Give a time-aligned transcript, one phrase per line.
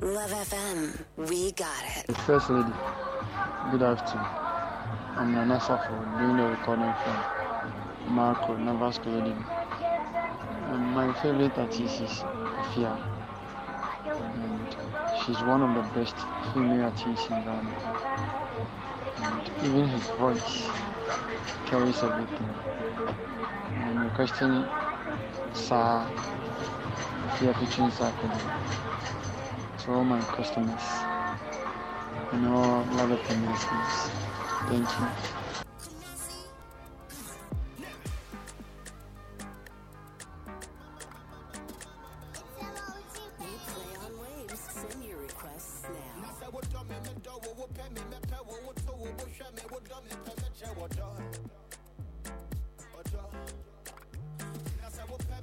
[0.00, 2.14] Love FM, we got it.
[2.26, 2.70] First lady,
[3.70, 4.26] good afternoon.
[5.16, 9.42] I'm Nana Safo, doing the recording from Marco, Navasco Wedding.
[10.68, 12.92] Um, my favorite artist is Afia.
[14.04, 14.76] And
[15.24, 16.14] she's one of the best
[16.52, 17.76] female artists in Ghana.
[19.16, 20.68] And even his voice
[21.64, 22.54] carries everything.
[23.76, 24.68] And the question,
[25.54, 26.06] Sa,
[27.30, 28.56] Afia featuring Sakura
[29.86, 30.82] to all my customers
[32.32, 34.10] and all other communities.
[34.68, 35.36] Thank you.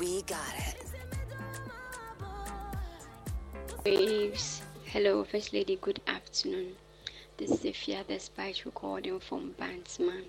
[0.00, 0.84] We got it.
[3.84, 4.62] Waves.
[4.84, 5.76] Hello, First Lady.
[5.76, 6.74] Good afternoon.
[7.36, 10.24] This is Ifya the Spice recording from Bandsman.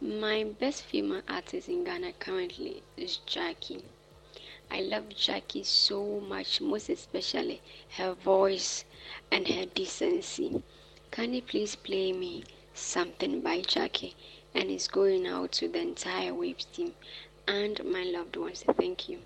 [0.00, 3.82] My best female artist in Ghana currently is Jackie.
[4.70, 7.60] I love Jackie so much, most especially
[7.96, 8.84] her voice
[9.32, 10.62] and her decency.
[11.10, 14.14] Can you please play me something by Jackie?
[14.54, 16.94] And it's going out to the entire Waves team
[17.50, 18.64] and my loved ones.
[18.78, 19.18] Thank you.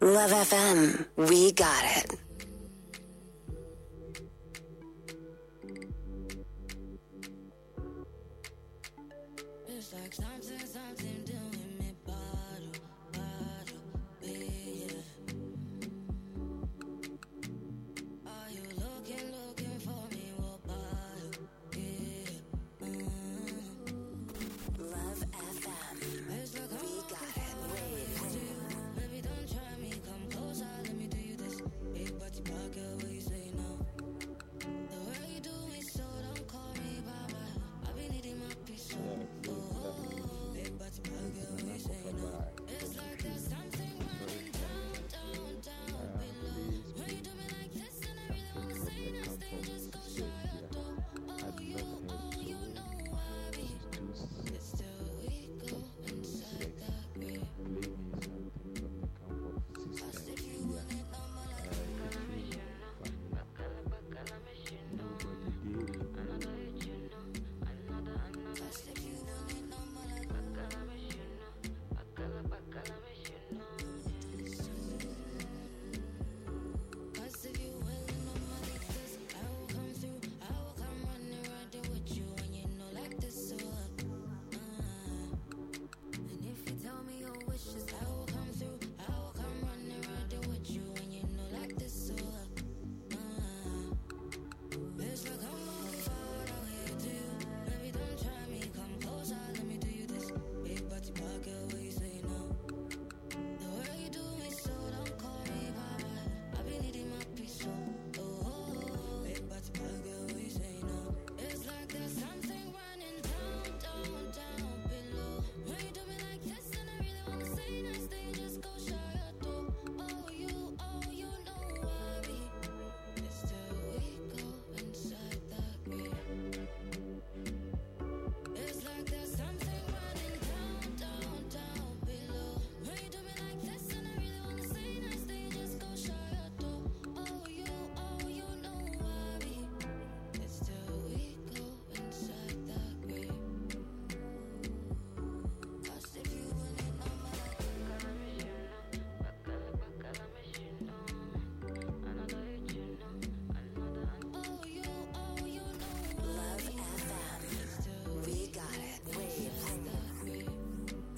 [0.00, 2.25] Love FM, we got it.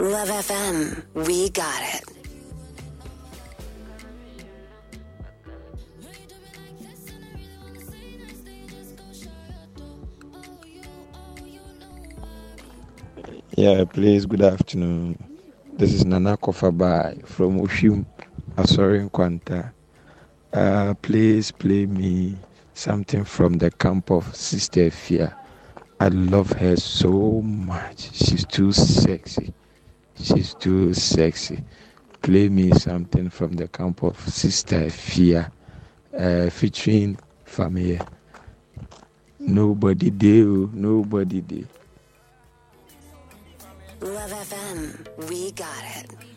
[0.00, 2.04] Love FM, we got it.
[13.56, 15.18] Yeah, please, good afternoon.
[15.72, 18.06] This is Nana Kofabai from Ushim,
[18.54, 19.72] Asori Kwanta.
[20.52, 22.36] Uh, please play me
[22.72, 25.36] something from the camp of Sister Fia.
[25.98, 28.12] I love her so much.
[28.14, 29.52] She's too sexy.
[30.22, 31.62] She's too sexy.
[32.22, 35.50] Play me something from the camp of Sister Fia,
[36.16, 38.04] uh, featuring Fameye.
[39.38, 41.66] Nobody do, nobody do.
[44.00, 46.28] Love FM, we got it.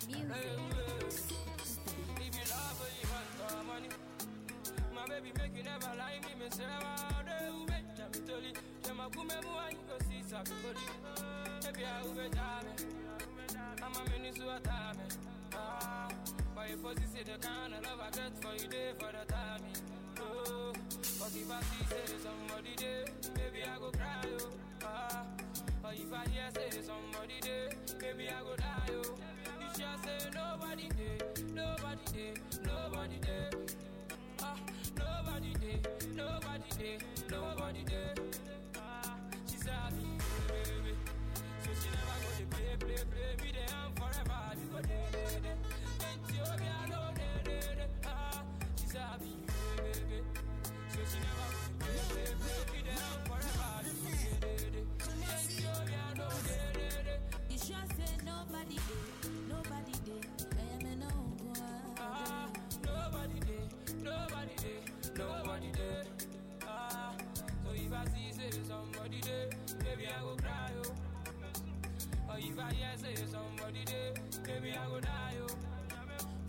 [22.22, 23.06] Somebody there,
[23.36, 24.50] maybe I go cry, oh.
[24.84, 25.24] Ah.
[25.84, 29.16] Or if I hear say somebody there, maybe I go die, oh.
[29.60, 31.20] You sure say nobody there,
[31.54, 32.34] nobody there,
[32.64, 33.50] nobody there.
[34.44, 34.56] Ah,
[34.98, 35.82] nobody there,
[36.16, 37.00] nobody there,
[37.32, 38.14] nobody there.
[38.78, 39.16] Ah,
[39.50, 40.18] she said me,
[40.48, 40.94] baby.
[41.64, 43.46] So she never go to play, play, play.
[43.46, 43.81] Me there
[58.62, 60.26] nobody did, nobody did.
[60.58, 61.12] I am a no
[61.98, 62.48] Ah,
[62.86, 66.04] nobody there, nobody there, nobody there.
[66.68, 67.14] Ah,
[67.66, 69.50] so if I see say somebody there,
[69.84, 70.94] maybe I go cry, oh.
[72.30, 74.14] Or if I hear say somebody there,
[74.46, 75.56] maybe I go die, oh.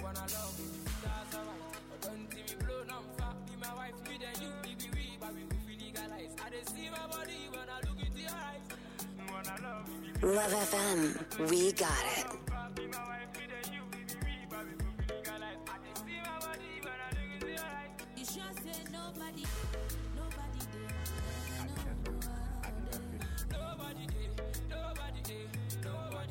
[0.02, 0.66] Wanna love me,
[1.02, 2.32] that's alright.
[2.32, 3.34] See me blow on fire.
[3.48, 6.38] Be my wife, me then you, be we, but we will feel legalized.
[6.44, 8.71] I just see my body when I look into your eyes.
[9.44, 10.62] Wanna
[11.50, 12.26] we got it.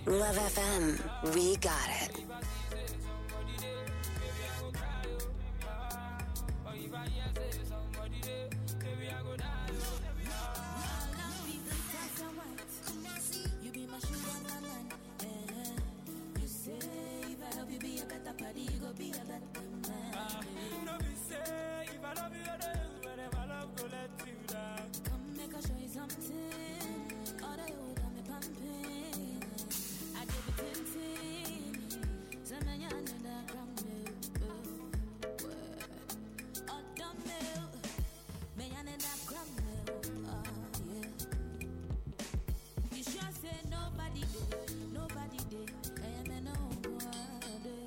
[0.08, 2.31] Love FM, we got it.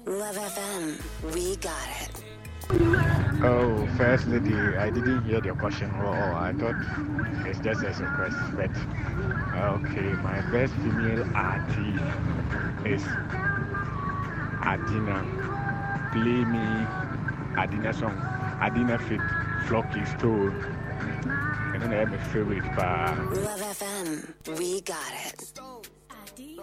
[0.06, 1.00] Love FM,
[1.32, 2.22] we got it.
[3.42, 5.90] Oh, First Lady, I didn't hear the question.
[5.96, 6.76] Oh, I thought
[7.46, 8.36] it's just a request.
[8.54, 8.70] But
[9.56, 12.04] okay, my best female artist
[12.84, 13.02] is
[14.60, 15.24] Adina.
[16.12, 16.86] Play me
[17.56, 18.18] Adina song.
[18.60, 19.20] Adina fit
[19.68, 20.52] Flowking Stone.
[21.72, 22.64] And then I have my favorite.
[22.76, 25.58] But Love FM, we got it.
[26.10, 26.62] Adina.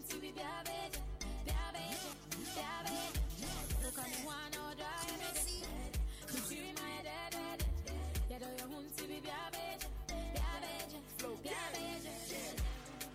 [6.51, 7.63] Tear my dead, dead.
[8.27, 10.91] Get all your hunts, we be a bed, be a bed,
[11.43, 12.61] be a bed.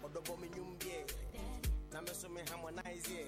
[0.05, 1.05] Odo bomi nyumbie
[1.93, 3.27] Na me so me harmonize ye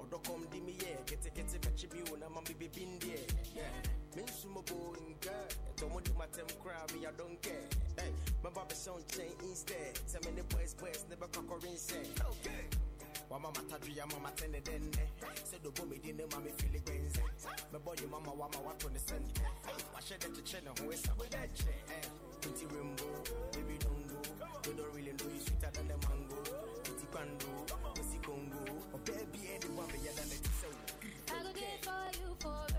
[0.00, 3.20] Odo kom di mi ye Kete kete bechi bi u na ma bibi bindi ye
[3.54, 3.70] Yeah
[4.16, 5.36] Me nsu mo bo inga
[5.68, 7.68] Eto mo di matem kra me I don't care
[7.98, 8.10] Hey
[8.42, 12.64] Me ba be son chain instead Se me ne boys boys Nebe kokorin se Okay
[13.30, 15.04] Wama matadri ya mama tene dende
[15.60, 17.22] Se do bomi di ne mami fili benze
[17.70, 21.12] Me boy you mama wama watu ne sende Hey Washe de chiche na huwe sa
[21.18, 22.08] we de che Hey
[22.40, 23.04] Pinti rimbo
[23.52, 24.20] Baby don't go
[24.62, 26.70] They don't really know you sweeter than the mango.
[27.10, 28.62] Quando, Pussy Congo.
[28.94, 30.38] Oh, baby, anyone better than the.
[31.34, 32.69] I go there for you forever.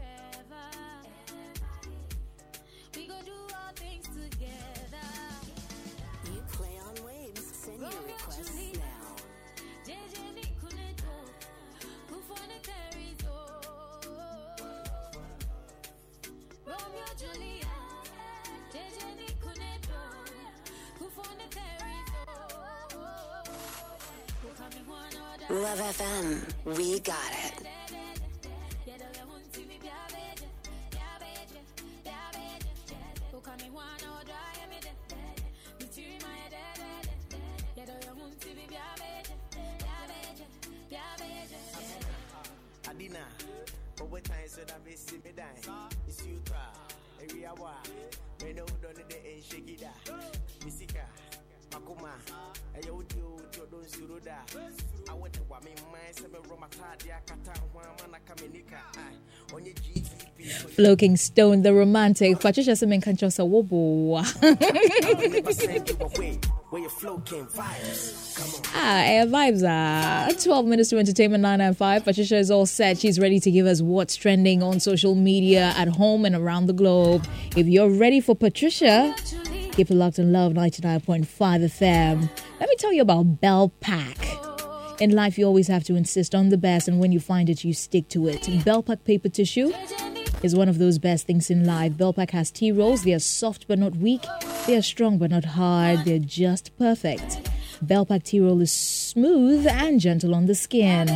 [25.51, 26.41] Love FM.
[26.63, 27.67] We got it.
[42.87, 43.19] Adina,
[44.01, 45.43] over time so that we see me die.
[46.07, 46.59] It's you try,
[47.29, 47.71] area wa.
[48.41, 49.85] Me know done the and shake it.
[50.61, 51.03] Misika,
[51.71, 52.11] Makuma,
[52.85, 54.31] you do you don't da.
[60.75, 62.39] Flowking Stone, the romantic.
[62.39, 64.17] Patricia Semen Kanchosa Wobo.
[64.41, 66.39] I never send you away
[66.69, 68.35] where your flow came vibes.
[68.35, 68.61] Come on.
[68.73, 72.05] Ah, air vibes are 12 minutes to entertainment 995.
[72.05, 72.97] Patricia is all set.
[72.97, 76.73] She's ready to give us what's trending on social media at home and around the
[76.73, 77.27] globe.
[77.57, 79.13] If you're ready for Patricia,
[79.73, 82.29] keep it locked on Love 99.5 FM.
[82.59, 84.17] Let tell you about Bell Pack.
[84.99, 87.63] In life, you always have to insist on the best, and when you find it,
[87.63, 88.49] you stick to it.
[88.65, 89.71] Bell Pack paper tissue
[90.41, 91.91] is one of those best things in life.
[91.93, 93.03] Bellpack has tea rolls.
[93.03, 94.23] They are soft but not weak.
[94.65, 96.05] They are strong but not hard.
[96.05, 97.51] They're just perfect.
[97.85, 101.07] Bellpack tea roll is smooth and gentle on the skin.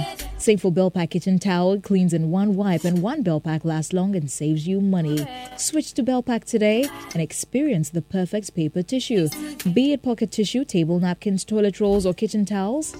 [0.45, 1.81] Same for Bellpack kitchen towel.
[1.81, 5.25] Cleans in one wipe, and one Bellpack lasts long and saves you money.
[5.57, 9.27] Switch to Bellpack today and experience the perfect paper tissue.
[9.73, 12.95] Be it pocket tissue, table napkins, toilet rolls, or kitchen towels.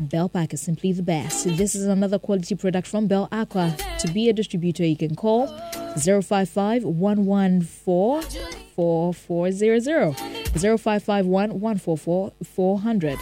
[0.00, 1.44] Bell Pack is simply the best.
[1.44, 3.76] This is another quality product from Bell Aqua.
[3.98, 5.48] To be a distributor, you can call
[5.98, 8.22] 055 114
[8.74, 10.14] 4400.
[10.16, 13.18] 0551 144 400.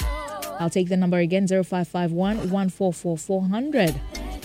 [0.61, 4.01] I'll take the number again 0551 144 400.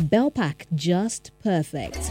[0.10, 2.10] Bell Pack, just perfect.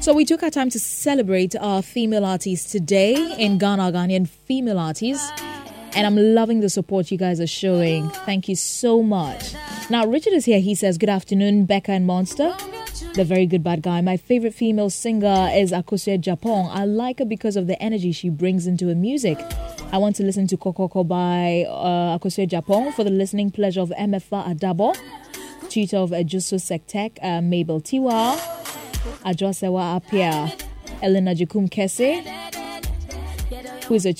[0.00, 4.78] So we took our time to celebrate our female artists today in Ghana, Ghanaian female
[4.78, 5.30] artists.
[5.94, 8.08] And I'm loving the support you guys are showing.
[8.26, 9.54] Thank you so much.
[9.90, 10.60] Now, Richard is here.
[10.60, 12.54] He says, Good afternoon, Becca and Monster.
[13.14, 14.00] The very good bad guy.
[14.00, 16.68] My favorite female singer is Akosua Japong.
[16.72, 19.38] I like her because of the energy she brings into her music.
[19.94, 24.52] I want to listen to Kokoko by uh, Japong for the listening pleasure of MFA
[24.52, 24.92] Adabo,
[25.68, 28.36] tutor of Ejuso Sektek, uh, Mabel Tiwa,
[29.24, 30.52] Ajosewa Apia,
[31.00, 32.24] Elena Jukum Kese,
[33.84, 34.12] who is a